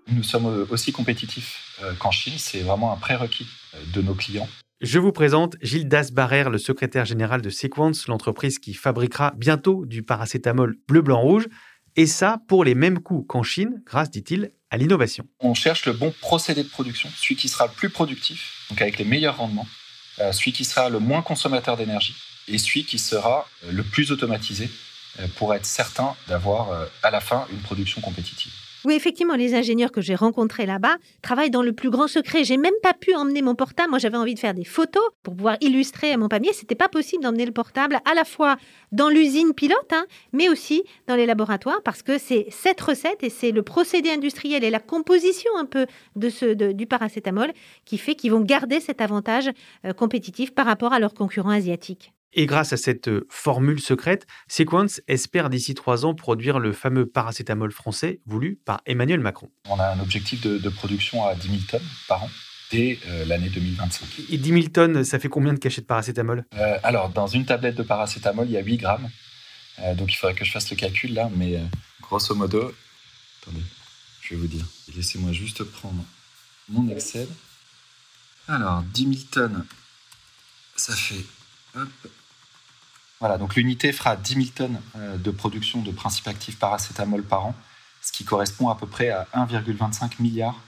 Nous 0.07 0.23
sommes 0.23 0.65
aussi 0.69 0.93
compétitifs 0.93 1.75
euh, 1.81 1.93
qu'en 1.95 2.11
Chine. 2.11 2.35
C'est 2.37 2.61
vraiment 2.61 2.93
un 2.93 2.97
prérequis 2.97 3.47
euh, 3.73 3.83
de 3.93 4.01
nos 4.01 4.15
clients. 4.15 4.47
Je 4.83 4.99
vous 4.99 5.13
présente 5.13 5.55
Gilles 5.61 5.87
Dasbarère, 5.87 6.49
le 6.49 6.57
secrétaire 6.57 7.05
général 7.05 7.41
de 7.41 7.49
Sequence, 7.49 8.07
l'entreprise 8.07 8.59
qui 8.59 8.73
fabriquera 8.73 9.31
bientôt 9.37 9.85
du 9.85 10.03
paracétamol 10.03 10.75
bleu-blanc-rouge. 10.89 11.47
Et 11.95 12.05
ça 12.05 12.41
pour 12.49 12.65
les 12.65 12.75
mêmes 12.75 12.99
coûts 12.99 13.23
qu'en 13.23 13.43
Chine, 13.43 13.81
grâce, 13.85 14.11
dit-il, 14.11 14.51
à 14.71 14.75
l'innovation. 14.75 15.25
On 15.39 15.53
cherche 15.53 15.85
le 15.85 15.93
bon 15.93 16.13
procédé 16.19 16.63
de 16.63 16.67
production, 16.67 17.09
celui 17.15 17.37
qui 17.37 17.47
sera 17.47 17.67
le 17.67 17.71
plus 17.71 17.89
productif, 17.89 18.65
donc 18.69 18.81
avec 18.81 18.97
les 18.97 19.05
meilleurs 19.05 19.37
rendements, 19.37 19.67
euh, 20.19 20.33
celui 20.33 20.51
qui 20.51 20.65
sera 20.65 20.89
le 20.89 20.99
moins 20.99 21.21
consommateur 21.21 21.77
d'énergie 21.77 22.17
et 22.49 22.57
celui 22.57 22.83
qui 22.83 22.99
sera 22.99 23.47
euh, 23.63 23.71
le 23.71 23.83
plus 23.83 24.11
automatisé 24.11 24.69
euh, 25.21 25.27
pour 25.37 25.53
être 25.55 25.65
certain 25.65 26.13
d'avoir 26.27 26.89
à 27.03 27.09
la 27.09 27.21
fin 27.21 27.47
une 27.53 27.59
production 27.59 28.01
compétitive. 28.01 28.51
Oui, 28.85 28.95
effectivement, 28.95 29.35
les 29.35 29.55
ingénieurs 29.55 29.93
que 29.93 30.01
j'ai 30.01 30.15
rencontrés 30.15 30.65
là-bas 30.65 30.97
travaillent 31.21 31.49
dans 31.49 31.61
le 31.61 31.71
plus 31.71 31.89
grand 31.89 32.09
secret. 32.09 32.43
J'ai 32.43 32.57
même 32.57 32.73
pas 32.81 32.93
pu 32.93 33.15
emmener 33.15 33.41
mon 33.41 33.55
portable. 33.55 33.89
Moi, 33.89 33.99
j'avais 33.99 34.17
envie 34.17 34.33
de 34.33 34.39
faire 34.39 34.53
des 34.53 34.65
photos 34.65 35.03
pour 35.23 35.35
pouvoir 35.35 35.55
illustrer 35.61 36.17
mon 36.17 36.27
panier. 36.27 36.51
C'était 36.51 36.75
pas 36.75 36.89
possible 36.89 37.23
d'emmener 37.23 37.45
le 37.45 37.53
portable 37.53 37.99
à 38.03 38.13
la 38.13 38.25
fois 38.25 38.57
dans 38.91 39.07
l'usine 39.07 39.53
pilote, 39.53 39.91
hein, 39.91 40.05
mais 40.33 40.49
aussi 40.49 40.83
dans 41.07 41.15
les 41.15 41.25
laboratoires, 41.25 41.81
parce 41.83 42.03
que 42.03 42.17
c'est 42.17 42.47
cette 42.49 42.81
recette 42.81 43.23
et 43.23 43.29
c'est 43.29 43.51
le 43.51 43.63
procédé 43.63 44.09
industriel 44.09 44.65
et 44.65 44.69
la 44.69 44.79
composition 44.79 45.51
un 45.57 45.65
peu 45.65 45.87
de 46.17 46.29
ce, 46.29 46.53
du 46.53 46.85
paracétamol 46.85 47.53
qui 47.85 47.97
fait 47.97 48.15
qu'ils 48.15 48.31
vont 48.31 48.41
garder 48.41 48.81
cet 48.81 48.99
avantage 48.99 49.49
euh, 49.85 49.93
compétitif 49.93 50.53
par 50.53 50.65
rapport 50.65 50.91
à 50.91 50.99
leurs 50.99 51.13
concurrents 51.13 51.49
asiatiques. 51.51 52.13
Et 52.35 52.45
grâce 52.45 52.73
à 52.73 52.77
cette 52.77 53.07
euh, 53.07 53.27
formule 53.29 53.79
secrète, 53.79 54.25
Sequence 54.47 55.01
espère 55.07 55.49
d'ici 55.49 55.75
trois 55.75 56.05
ans 56.05 56.15
produire 56.15 56.59
le 56.59 56.73
fameux 56.73 57.05
paracétamol 57.05 57.71
français 57.71 58.21
voulu 58.25 58.59
par 58.65 58.81
Emmanuel 58.85 59.19
Macron. 59.19 59.49
On 59.69 59.79
a 59.79 59.89
un 59.89 59.99
objectif 59.99 60.41
de, 60.41 60.69
production 60.69 61.25
à 61.25 61.35
10 61.35 61.47
000 61.47 61.59
tonnes 61.69 61.81
par 62.07 62.23
an 62.23 62.29
dès 62.71 62.99
euh, 63.07 63.25
l'année 63.25 63.49
2025. 63.49 64.07
Et 64.31 64.37
10 64.37 64.49
000 64.49 64.67
tonnes, 64.69 65.03
ça 65.03 65.19
fait 65.19 65.29
combien 65.29 65.53
de 65.53 65.59
cachets 65.59 65.81
de 65.81 65.85
paracétamol? 65.85 66.45
Euh, 66.55 66.79
Alors, 66.81 67.09
dans 67.09 67.27
une 67.27 67.45
tablette 67.45 67.75
de 67.75 67.83
paracétamol, 67.83 68.47
il 68.47 68.53
y 68.53 68.57
a 68.57 68.61
8 68.61 68.77
grammes. 68.77 69.09
donc, 69.95 70.11
il 70.11 70.15
faudrait 70.15 70.35
que 70.35 70.43
je 70.43 70.51
fasse 70.51 70.69
le 70.71 70.75
calcul 70.75 71.13
là, 71.13 71.29
mais 71.35 71.59
grosso 72.01 72.33
modo, 72.33 72.73
attendez, 73.41 73.63
je 74.21 74.33
vais 74.33 74.41
vous 74.41 74.47
dire. 74.47 74.65
Laissez-moi 74.95 75.31
juste 75.33 75.63
prendre 75.63 76.03
mon 76.69 76.89
Excel. 76.89 77.27
Alors, 78.47 78.81
10 78.81 79.03
000 79.03 79.15
tonnes, 79.31 79.65
ça 80.75 80.95
fait 80.95 81.23
voilà, 83.19 83.37
donc 83.37 83.55
l'unité 83.55 83.93
fera 83.93 84.17
10 84.17 84.33
000 84.33 84.45
tonnes 84.53 84.81
euh, 84.97 85.17
de 85.17 85.31
production 85.31 85.81
de 85.81 85.91
principes 85.91 86.27
actifs 86.27 86.59
paracétamol 86.59 87.23
par 87.23 87.45
an, 87.45 87.55
ce 88.01 88.11
qui 88.11 88.25
correspond 88.25 88.69
à 88.69 88.75
peu 88.75 88.85
près 88.85 89.11
à 89.11 89.27
1,25 89.33 90.21
milliard 90.21 90.59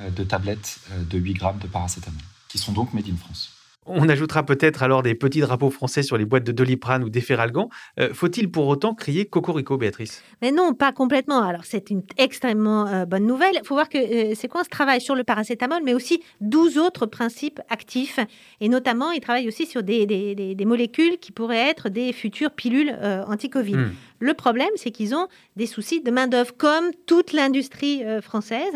euh, 0.00 0.10
de 0.10 0.22
tablettes 0.22 0.78
euh, 0.92 1.02
de 1.04 1.18
8 1.18 1.34
grammes 1.34 1.58
de 1.58 1.66
paracétamol, 1.66 2.20
qui 2.48 2.58
sont 2.58 2.72
donc 2.72 2.92
made 2.92 3.08
in 3.08 3.16
France. 3.16 3.55
On 3.86 4.08
ajoutera 4.08 4.44
peut-être 4.44 4.82
alors 4.82 5.02
des 5.02 5.14
petits 5.14 5.40
drapeaux 5.40 5.70
français 5.70 6.02
sur 6.02 6.16
les 6.16 6.24
boîtes 6.24 6.44
de 6.44 6.52
Doliprane 6.52 7.04
ou 7.04 7.08
d'Efferalgan. 7.08 7.68
Euh, 8.00 8.12
faut-il 8.12 8.50
pour 8.50 8.66
autant 8.66 8.94
crier 8.94 9.26
Cocorico, 9.26 9.76
Béatrice? 9.76 10.22
Mais 10.42 10.50
non, 10.50 10.74
pas 10.74 10.92
complètement. 10.92 11.42
Alors 11.42 11.64
c'est 11.64 11.90
une 11.90 12.02
extrêmement 12.16 12.86
euh, 12.86 13.04
bonne 13.04 13.26
nouvelle. 13.26 13.54
Il 13.54 13.64
faut 13.64 13.74
voir 13.74 13.88
que 13.88 13.98
euh, 13.98 14.34
Séquence 14.34 14.68
travaille 14.68 15.00
sur 15.00 15.14
le 15.14 15.24
paracétamol, 15.24 15.82
mais 15.84 15.94
aussi 15.94 16.22
12 16.40 16.78
autres 16.78 17.06
principes 17.06 17.60
actifs. 17.70 18.18
Et 18.60 18.68
notamment, 18.68 19.12
il 19.12 19.20
travaille 19.20 19.48
aussi 19.48 19.66
sur 19.66 19.82
des, 19.82 20.06
des, 20.06 20.64
molécules 20.66 21.18
qui 21.18 21.30
pourraient 21.30 21.70
être 21.70 21.88
des 21.88 22.12
futures 22.12 22.50
pilules 22.50 22.96
anti-Covid. 23.28 23.76
Hmm. 23.76 23.90
Le 24.18 24.34
problème, 24.34 24.70
c'est 24.76 24.90
qu'ils 24.90 25.14
ont 25.14 25.28
des 25.56 25.66
soucis 25.66 26.00
de 26.00 26.10
main-d'œuvre, 26.10 26.56
comme 26.56 26.90
toute 27.06 27.32
l'industrie 27.32 28.02
française. 28.20 28.74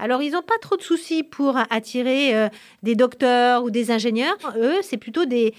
Alors, 0.00 0.22
ils 0.22 0.32
n'ont 0.32 0.42
pas 0.42 0.56
trop 0.62 0.78
de 0.78 0.82
soucis 0.82 1.22
pour 1.22 1.58
attirer 1.68 2.34
euh, 2.34 2.48
des 2.82 2.94
docteurs 2.94 3.62
ou 3.62 3.70
des 3.70 3.90
ingénieurs. 3.90 4.36
Eux, 4.56 4.76
c'est 4.80 4.96
plutôt 4.96 5.26
des, 5.26 5.52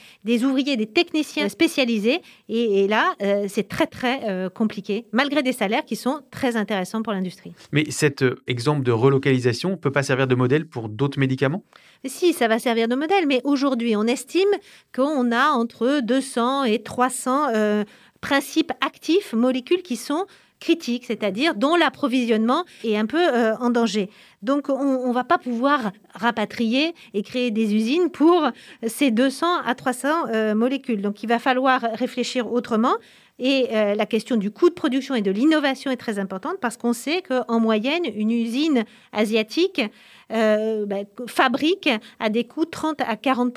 ouvriers, 0.44 0.78
des 0.78 0.88
techniciens 0.88 1.48
spécialisés. 1.48 2.22
Et, 2.50 2.88
là, 2.88 3.14
euh, 3.22 3.46
c'est 3.48 3.68
très, 3.68 3.86
très 3.86 4.22
euh, 4.28 4.50
compliqué, 4.50 5.06
malgré 5.12 5.44
des 5.44 5.54
salaires 5.54 5.86
qui 5.86 5.96
sont 5.96 6.22
très 6.32 6.56
intéressants 6.56 7.04
pour 7.04 7.14
l'industrie. 7.14 7.54
Mais 7.72 7.86
cet 7.92 8.26
exemple 8.48 8.82
de 8.82 8.92
relocalisation 8.92 9.72
ne 9.72 9.76
peut 9.76 9.92
pas 9.92 10.02
servir 10.02 10.26
de 10.26 10.34
modèle 10.34 10.66
pour 10.66 10.90
d'autres 10.90 11.20
médicaments? 11.20 11.64
Si, 12.06 12.34
ça 12.34 12.48
va 12.48 12.58
servir 12.58 12.88
de 12.88 12.96
modèle, 12.96 13.28
mais 13.28 13.42
aujourd'hui, 13.44 13.96
on 13.96 14.06
estime 14.06 14.50
qu'on 14.96 15.32
a 15.32 15.52
entre 15.52 16.00
200 16.02 16.64
et 16.64 16.82
300 16.82 17.84
principes 18.22 18.72
actifs, 18.82 19.34
molécules 19.34 19.82
qui 19.82 19.98
sont 19.98 20.26
critiques, 20.62 21.06
c'est-à-dire 21.06 21.56
dont 21.56 21.76
l'approvisionnement 21.76 22.64
est 22.86 22.96
un 22.96 23.08
peu 23.08 23.18
euh, 23.20 23.58
en 23.58 23.72
danger. 23.72 24.10
Donc 24.42 24.70
on 24.70 25.10
ne 25.10 25.14
va 25.14 25.26
pas 25.26 25.38
pouvoir 25.38 25.92
rapatrier 26.14 26.94
et 27.14 27.24
créer 27.24 27.52
des 27.52 27.76
usines 27.76 28.10
pour 28.10 28.50
ces 28.88 29.12
200 29.12 29.64
à 29.66 29.76
300 29.76 30.08
euh, 30.30 30.56
molécules. 30.56 31.02
Donc 31.02 31.24
il 31.24 31.28
va 31.28 31.40
falloir 31.40 31.82
réfléchir 31.96 32.52
autrement. 32.54 32.94
Et 33.40 33.70
euh, 33.72 33.96
la 33.96 34.06
question 34.06 34.36
du 34.36 34.52
coût 34.52 34.70
de 34.70 34.76
production 34.76 35.16
et 35.16 35.24
de 35.24 35.32
l'innovation 35.32 35.90
est 35.90 35.98
très 35.98 36.20
importante 36.20 36.58
parce 36.62 36.78
qu'on 36.78 36.94
sait 36.94 37.24
qu'en 37.24 37.60
moyenne, 37.60 38.04
une 38.16 38.32
usine 38.32 38.86
asiatique 39.12 39.82
bah, 40.30 41.02
fabrique 41.28 41.90
à 42.20 42.30
des 42.30 42.46
coûts 42.46 42.64
30 42.64 43.02
à 43.02 43.18
40 43.18 43.54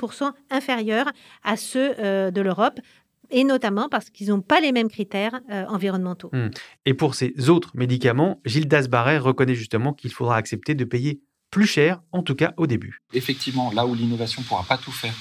inférieurs 0.49 1.09
à 1.43 1.55
ceux 1.55 1.93
de 1.93 2.41
l'Europe 2.41 2.81
et 3.29 3.43
notamment 3.43 3.89
parce 3.89 4.09
qu'ils 4.09 4.29
n'ont 4.29 4.41
pas 4.41 4.59
les 4.59 4.71
mêmes 4.71 4.89
critères 4.89 5.39
euh, 5.51 5.65
environnementaux. 5.67 6.29
Hmm. 6.33 6.49
Et 6.85 6.93
pour 6.93 7.15
ces 7.15 7.49
autres 7.49 7.71
médicaments, 7.75 8.41
Gilles 8.45 8.67
Dasbarret 8.67 9.17
reconnaît 9.17 9.55
justement 9.55 9.93
qu'il 9.93 10.11
faudra 10.11 10.37
accepter 10.37 10.75
de 10.75 10.83
payer 10.83 11.21
plus 11.51 11.67
cher, 11.67 12.01
en 12.11 12.21
tout 12.21 12.35
cas 12.35 12.53
au 12.57 12.67
début. 12.67 13.01
Effectivement, 13.13 13.71
là 13.71 13.85
où 13.85 13.95
l'innovation 13.95 14.41
ne 14.41 14.47
pourra 14.47 14.63
pas 14.63 14.77
tout 14.77 14.91
faire, 14.91 15.13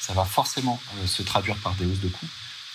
ça 0.00 0.12
va 0.14 0.24
forcément 0.24 0.80
euh, 0.96 1.06
se 1.06 1.22
traduire 1.22 1.56
par 1.56 1.74
des 1.74 1.84
hausses 1.84 2.00
de 2.00 2.08
coûts. 2.08 2.26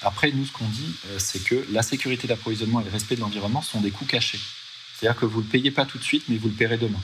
Après, 0.01 0.31
nous, 0.31 0.45
ce 0.45 0.51
qu'on 0.51 0.67
dit, 0.67 0.95
euh, 1.07 1.17
c'est 1.17 1.43
que 1.43 1.65
la 1.71 1.81
sécurité 1.81 2.27
d'approvisionnement 2.27 2.81
et 2.81 2.83
le 2.83 2.91
respect 2.91 3.15
de 3.15 3.21
l'environnement 3.21 3.61
sont 3.61 3.81
des 3.81 3.91
coûts 3.91 4.05
cachés. 4.05 4.39
C'est-à-dire 4.93 5.19
que 5.19 5.25
vous 5.25 5.39
ne 5.39 5.45
le 5.45 5.49
payez 5.49 5.71
pas 5.71 5.85
tout 5.85 5.97
de 5.97 6.03
suite, 6.03 6.25
mais 6.29 6.37
vous 6.37 6.49
le 6.49 6.53
paierez 6.53 6.77
demain. 6.77 6.99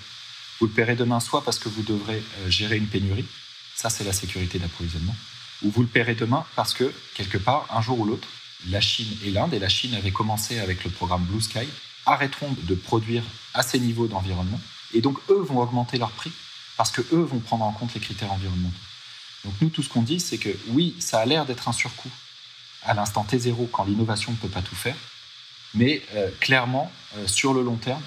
Vous 0.59 0.67
le 0.67 0.73
paierez 0.73 0.95
demain 0.95 1.19
soit 1.19 1.43
parce 1.43 1.57
que 1.57 1.69
vous 1.69 1.83
devrez 1.83 2.21
gérer 2.49 2.77
une 2.77 2.87
pénurie, 2.87 3.25
ça 3.75 3.89
c'est 3.89 4.03
la 4.03 4.11
sécurité 4.11 4.59
d'approvisionnement, 4.59 5.15
ou 5.63 5.69
vous 5.69 5.81
le 5.81 5.87
paierez 5.87 6.15
demain 6.15 6.45
parce 6.55 6.73
que, 6.73 6.93
quelque 7.15 7.37
part, 7.37 7.67
un 7.71 7.81
jour 7.81 7.99
ou 7.99 8.05
l'autre, 8.05 8.27
la 8.67 8.81
Chine 8.81 9.17
et 9.23 9.31
l'Inde, 9.31 9.53
et 9.53 9.59
la 9.59 9.69
Chine 9.69 9.93
avait 9.93 10.11
commencé 10.11 10.59
avec 10.59 10.83
le 10.83 10.89
programme 10.89 11.23
Blue 11.23 11.41
Sky, 11.41 11.67
arrêteront 12.05 12.55
de 12.63 12.75
produire 12.75 13.23
à 13.53 13.63
ces 13.63 13.79
niveaux 13.79 14.07
d'environnement, 14.07 14.59
et 14.93 15.01
donc 15.01 15.17
eux 15.29 15.41
vont 15.41 15.59
augmenter 15.59 15.97
leur 15.97 16.11
prix 16.11 16.31
parce 16.77 16.91
que 16.91 17.01
eux 17.13 17.23
vont 17.23 17.39
prendre 17.39 17.65
en 17.65 17.71
compte 17.71 17.93
les 17.93 17.99
critères 17.99 18.31
environnementaux. 18.31 18.77
Donc 19.43 19.53
nous, 19.61 19.69
tout 19.69 19.83
ce 19.83 19.89
qu'on 19.89 20.01
dit, 20.01 20.19
c'est 20.19 20.37
que 20.37 20.49
oui, 20.67 20.95
ça 20.99 21.19
a 21.19 21.25
l'air 21.25 21.45
d'être 21.45 21.67
un 21.67 21.73
surcoût 21.73 22.11
à 22.83 22.93
l'instant 22.93 23.25
T0 23.29 23.69
quand 23.69 23.83
l'innovation 23.83 24.31
ne 24.31 24.37
peut 24.37 24.47
pas 24.47 24.61
tout 24.61 24.75
faire, 24.75 24.95
mais 25.73 26.01
euh, 26.15 26.29
clairement, 26.39 26.91
euh, 27.17 27.27
sur 27.27 27.53
le 27.53 27.63
long 27.63 27.75
terme, 27.75 28.01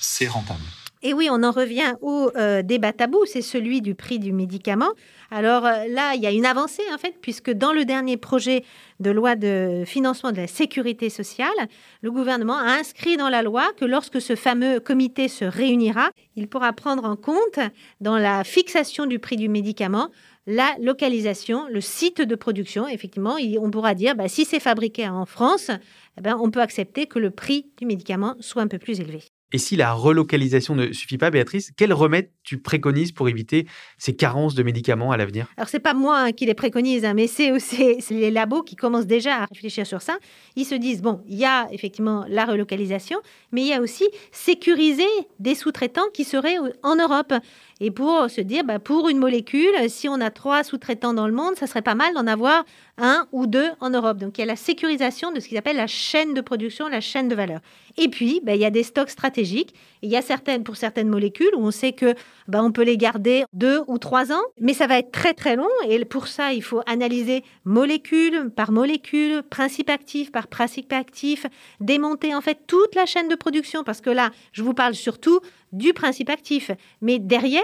c'est 0.00 0.28
rentable. 0.28 0.64
Et 1.02 1.14
oui, 1.14 1.28
on 1.30 1.42
en 1.42 1.50
revient 1.50 1.94
au 2.02 2.30
euh, 2.36 2.60
débat 2.60 2.92
tabou, 2.92 3.24
c'est 3.24 3.40
celui 3.40 3.80
du 3.80 3.94
prix 3.94 4.18
du 4.18 4.34
médicament. 4.34 4.90
Alors 5.30 5.64
euh, 5.64 5.86
là, 5.88 6.12
il 6.14 6.20
y 6.20 6.26
a 6.26 6.30
une 6.30 6.44
avancée 6.44 6.82
en 6.92 6.98
fait, 6.98 7.14
puisque 7.22 7.50
dans 7.50 7.72
le 7.72 7.86
dernier 7.86 8.18
projet 8.18 8.64
de 9.00 9.10
loi 9.10 9.34
de 9.34 9.84
financement 9.86 10.30
de 10.30 10.36
la 10.36 10.46
sécurité 10.46 11.08
sociale, 11.08 11.48
le 12.02 12.10
gouvernement 12.10 12.58
a 12.58 12.72
inscrit 12.72 13.16
dans 13.16 13.30
la 13.30 13.40
loi 13.40 13.72
que 13.78 13.86
lorsque 13.86 14.20
ce 14.20 14.36
fameux 14.36 14.78
comité 14.78 15.28
se 15.28 15.46
réunira, 15.46 16.10
il 16.36 16.48
pourra 16.48 16.74
prendre 16.74 17.06
en 17.06 17.16
compte 17.16 17.58
dans 18.02 18.18
la 18.18 18.44
fixation 18.44 19.06
du 19.06 19.18
prix 19.18 19.36
du 19.36 19.48
médicament 19.48 20.10
la 20.46 20.74
localisation, 20.80 21.66
le 21.70 21.80
site 21.80 22.20
de 22.20 22.34
production. 22.34 22.88
Effectivement, 22.88 23.36
on 23.60 23.70
pourra 23.70 23.94
dire, 23.94 24.14
bah, 24.16 24.28
si 24.28 24.44
c'est 24.44 24.60
fabriqué 24.60 25.08
en 25.08 25.24
France, 25.24 25.70
eh 26.18 26.20
ben, 26.20 26.36
on 26.38 26.50
peut 26.50 26.60
accepter 26.60 27.06
que 27.06 27.18
le 27.18 27.30
prix 27.30 27.70
du 27.78 27.86
médicament 27.86 28.34
soit 28.40 28.62
un 28.62 28.68
peu 28.68 28.78
plus 28.78 29.00
élevé. 29.00 29.29
Et 29.52 29.58
si 29.58 29.76
la 29.76 29.92
relocalisation 29.92 30.74
ne 30.74 30.92
suffit 30.92 31.18
pas, 31.18 31.30
Béatrice, 31.30 31.72
quel 31.76 31.92
remède 31.92 32.30
tu 32.44 32.58
préconises 32.58 33.12
pour 33.12 33.28
éviter 33.28 33.66
ces 33.98 34.14
carences 34.14 34.54
de 34.54 34.62
médicaments 34.62 35.10
à 35.10 35.16
l'avenir? 35.16 35.46
Alors, 35.56 35.68
c'est 35.68 35.80
pas 35.80 35.94
moi 35.94 36.18
hein, 36.18 36.32
qui 36.32 36.46
les 36.46 36.54
préconise, 36.54 37.04
hein, 37.04 37.14
mais 37.14 37.26
c'est 37.26 37.52
les 38.10 38.30
labos 38.30 38.62
qui 38.62 38.76
commencent 38.76 39.06
déjà 39.06 39.42
à 39.42 39.46
réfléchir 39.46 39.86
sur 39.86 40.02
ça. 40.02 40.18
Ils 40.56 40.64
se 40.64 40.74
disent, 40.74 41.02
bon, 41.02 41.22
il 41.26 41.36
y 41.36 41.44
a 41.44 41.68
effectivement 41.72 42.24
la 42.28 42.44
relocalisation, 42.44 43.18
mais 43.52 43.62
il 43.62 43.68
y 43.68 43.72
a 43.72 43.80
aussi 43.80 44.04
sécuriser 44.30 45.02
des 45.38 45.54
sous-traitants 45.54 46.08
qui 46.14 46.24
seraient 46.24 46.56
en 46.82 46.96
Europe. 46.96 47.34
Et 47.80 47.90
pour 47.90 48.28
se 48.28 48.42
dire, 48.42 48.62
bah, 48.62 48.78
pour 48.78 49.08
une 49.08 49.18
molécule, 49.18 49.72
si 49.88 50.08
on 50.08 50.20
a 50.20 50.30
trois 50.30 50.64
sous-traitants 50.64 51.14
dans 51.14 51.26
le 51.26 51.32
monde, 51.32 51.56
ça 51.56 51.66
serait 51.66 51.80
pas 51.80 51.94
mal 51.94 52.12
d'en 52.12 52.26
avoir 52.26 52.64
un 52.98 53.26
ou 53.32 53.46
deux 53.46 53.70
en 53.80 53.88
Europe. 53.88 54.18
Donc 54.18 54.36
il 54.36 54.42
y 54.42 54.44
a 54.44 54.46
la 54.46 54.56
sécurisation 54.56 55.32
de 55.32 55.40
ce 55.40 55.48
qu'ils 55.48 55.56
appellent 55.56 55.76
la 55.76 55.86
chaîne 55.86 56.34
de 56.34 56.42
production, 56.42 56.88
la 56.88 57.00
chaîne 57.00 57.28
de 57.28 57.34
valeur. 57.34 57.60
Et 57.96 58.08
puis, 58.08 58.40
ben, 58.44 58.54
il 58.54 58.60
y 58.60 58.66
a 58.66 58.70
des 58.70 58.82
stocks 58.82 59.10
stratégiques. 59.10 59.74
Il 60.02 60.10
y 60.10 60.16
a 60.16 60.22
certaines, 60.22 60.62
pour 60.62 60.76
certaines 60.76 61.08
molécules, 61.08 61.50
où 61.56 61.66
on 61.66 61.70
sait 61.70 61.92
que 61.92 62.14
ben, 62.48 62.62
on 62.62 62.70
peut 62.70 62.82
les 62.82 62.96
garder 62.96 63.44
deux 63.52 63.80
ou 63.86 63.98
trois 63.98 64.32
ans, 64.32 64.42
mais 64.60 64.74
ça 64.74 64.86
va 64.86 64.98
être 64.98 65.10
très 65.10 65.34
très 65.34 65.56
long. 65.56 65.68
Et 65.88 66.04
pour 66.04 66.28
ça, 66.28 66.52
il 66.52 66.62
faut 66.62 66.82
analyser 66.86 67.42
molécule 67.64 68.50
par 68.50 68.72
molécule, 68.72 69.42
principe 69.42 69.90
actif 69.90 70.30
par 70.30 70.46
principe 70.46 70.92
actif, 70.92 71.46
démonter 71.80 72.34
en 72.34 72.40
fait 72.40 72.58
toute 72.66 72.94
la 72.94 73.06
chaîne 73.06 73.28
de 73.28 73.34
production, 73.34 73.84
parce 73.84 74.00
que 74.00 74.10
là, 74.10 74.30
je 74.52 74.62
vous 74.62 74.74
parle 74.74 74.94
surtout 74.94 75.40
du 75.72 75.92
principe 75.92 76.30
actif. 76.30 76.70
Mais 77.00 77.18
derrière, 77.18 77.62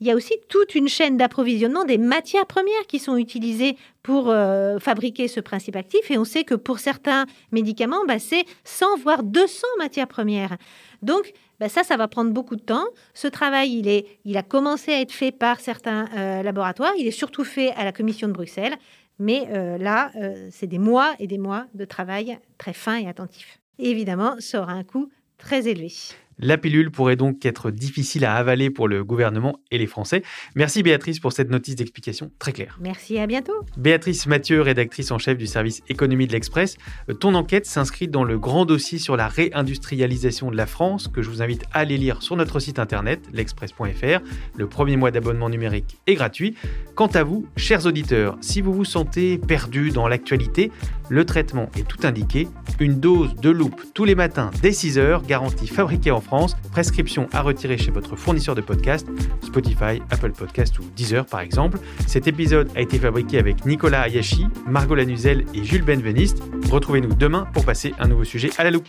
il 0.00 0.06
y 0.06 0.10
a 0.10 0.14
aussi 0.14 0.34
toute 0.48 0.74
une 0.74 0.88
chaîne 0.88 1.16
d'approvisionnement 1.16 1.84
des 1.84 1.98
matières 1.98 2.46
premières 2.46 2.86
qui 2.88 2.98
sont 2.98 3.16
utilisées 3.16 3.76
pour 4.02 4.28
euh, 4.28 4.78
fabriquer 4.78 5.28
ce 5.28 5.40
principe 5.40 5.76
actif. 5.76 6.10
Et 6.10 6.18
on 6.18 6.24
sait 6.24 6.44
que 6.44 6.54
pour 6.54 6.78
certains 6.78 7.26
médicaments, 7.52 8.04
bah, 8.06 8.18
c'est 8.18 8.44
100 8.64 8.98
voire 8.98 9.22
200 9.22 9.66
matières 9.78 10.08
premières. 10.08 10.56
Donc, 11.02 11.32
bah, 11.60 11.68
ça, 11.68 11.84
ça 11.84 11.96
va 11.96 12.08
prendre 12.08 12.32
beaucoup 12.32 12.56
de 12.56 12.62
temps. 12.62 12.84
Ce 13.14 13.28
travail, 13.28 13.72
il, 13.72 13.88
est, 13.88 14.06
il 14.24 14.36
a 14.36 14.42
commencé 14.42 14.92
à 14.92 15.00
être 15.00 15.12
fait 15.12 15.32
par 15.32 15.60
certains 15.60 16.06
euh, 16.16 16.42
laboratoires. 16.42 16.92
Il 16.98 17.06
est 17.06 17.12
surtout 17.12 17.44
fait 17.44 17.70
à 17.72 17.84
la 17.84 17.92
Commission 17.92 18.28
de 18.28 18.32
Bruxelles. 18.32 18.74
Mais 19.20 19.46
euh, 19.52 19.78
là, 19.78 20.10
c'est 20.50 20.66
des 20.66 20.80
mois 20.80 21.14
et 21.20 21.28
des 21.28 21.38
mois 21.38 21.66
de 21.74 21.84
travail 21.84 22.36
très 22.58 22.72
fin 22.72 22.96
et 22.96 23.06
attentif. 23.08 23.60
évidemment, 23.78 24.34
ça 24.40 24.60
aura 24.60 24.72
un 24.72 24.82
coût 24.82 25.08
très 25.38 25.68
élevé. 25.68 25.92
La 26.38 26.58
pilule 26.58 26.90
pourrait 26.90 27.16
donc 27.16 27.44
être 27.46 27.70
difficile 27.70 28.24
à 28.24 28.34
avaler 28.34 28.70
pour 28.70 28.88
le 28.88 29.04
gouvernement 29.04 29.60
et 29.70 29.78
les 29.78 29.86
Français. 29.86 30.22
Merci 30.54 30.82
Béatrice 30.82 31.20
pour 31.20 31.32
cette 31.32 31.50
notice 31.50 31.76
d'explication 31.76 32.30
très 32.38 32.52
claire. 32.52 32.78
Merci, 32.80 33.18
à 33.18 33.26
bientôt. 33.26 33.52
Béatrice 33.76 34.26
Mathieu, 34.26 34.60
rédactrice 34.60 35.10
en 35.10 35.18
chef 35.18 35.38
du 35.38 35.46
service 35.46 35.82
économie 35.88 36.26
de 36.26 36.32
l'Express. 36.32 36.76
Ton 37.20 37.34
enquête 37.34 37.66
s'inscrit 37.66 38.08
dans 38.08 38.24
le 38.24 38.38
grand 38.38 38.64
dossier 38.64 38.98
sur 38.98 39.16
la 39.16 39.28
réindustrialisation 39.28 40.50
de 40.50 40.56
la 40.56 40.66
France 40.66 41.08
que 41.08 41.22
je 41.22 41.30
vous 41.30 41.42
invite 41.42 41.64
à 41.72 41.80
aller 41.80 41.98
lire 41.98 42.22
sur 42.22 42.36
notre 42.36 42.58
site 42.60 42.78
internet 42.78 43.20
l'express.fr. 43.32 44.20
Le 44.56 44.66
premier 44.66 44.96
mois 44.96 45.10
d'abonnement 45.10 45.48
numérique 45.48 45.98
est 46.06 46.14
gratuit. 46.14 46.56
Quant 46.94 47.06
à 47.06 47.22
vous, 47.22 47.46
chers 47.56 47.86
auditeurs, 47.86 48.36
si 48.40 48.60
vous 48.60 48.72
vous 48.72 48.84
sentez 48.84 49.38
perdu 49.38 49.90
dans 49.90 50.08
l'actualité, 50.08 50.70
le 51.08 51.24
traitement 51.24 51.68
est 51.76 51.86
tout 51.86 52.06
indiqué. 52.06 52.48
Une 52.80 52.98
dose 52.98 53.34
de 53.36 53.50
loupe 53.50 53.82
tous 53.94 54.04
les 54.04 54.14
matins 54.14 54.50
dès 54.62 54.72
6 54.72 54.98
heures, 54.98 55.22
garantie 55.22 55.66
fabriquée 55.66 56.10
en 56.10 56.20
France. 56.24 56.56
Prescription 56.72 57.28
à 57.32 57.42
retirer 57.42 57.78
chez 57.78 57.90
votre 57.90 58.16
fournisseur 58.16 58.54
de 58.54 58.60
podcast, 58.60 59.06
Spotify, 59.42 60.02
Apple 60.10 60.32
Podcast 60.32 60.78
ou 60.78 60.82
Deezer 60.96 61.24
par 61.24 61.40
exemple. 61.40 61.78
Cet 62.06 62.26
épisode 62.26 62.70
a 62.74 62.80
été 62.80 62.98
fabriqué 62.98 63.38
avec 63.38 63.64
Nicolas 63.64 64.02
Ayashi, 64.02 64.46
Margot 64.66 64.94
Lanuzel 64.94 65.44
et 65.54 65.64
Jules 65.64 65.84
Benveniste. 65.84 66.42
Retrouvez-nous 66.70 67.14
demain 67.14 67.46
pour 67.52 67.64
passer 67.64 67.94
un 67.98 68.08
nouveau 68.08 68.24
sujet 68.24 68.50
à 68.58 68.64
la 68.64 68.70
loupe. 68.70 68.88